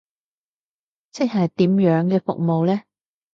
[1.11, 2.81] 即係點樣嘅服務呢？